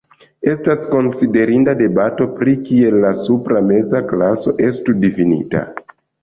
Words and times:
Estas 0.51 0.85
konsiderinda 0.93 1.75
debato 1.81 2.27
pri 2.39 2.55
kiel 2.69 2.97
la 3.03 3.11
supra 3.19 3.61
meza 3.69 4.03
klaso 4.13 4.55
estu 4.71 4.97
difinita. 5.05 5.63